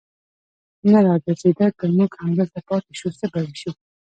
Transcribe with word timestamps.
نه 0.91 0.99
را 1.05 1.13
ګرځېده، 1.25 1.67
که 1.77 1.85
موږ 1.95 2.11
همدلته 2.23 2.59
پاتې 2.69 2.91
شو، 2.99 3.09
څه 3.19 3.25
به 3.31 3.39
وشي. 3.45 3.71